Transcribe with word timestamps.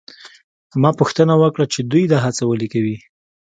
ما 0.81 0.89
پوښتنه 0.99 1.33
وکړه 1.41 1.65
چې 1.73 1.79
دوی 1.91 2.03
دا 2.11 2.17
هڅه 2.25 2.43
ولې 2.45 2.67
کوي؟ 2.73 2.97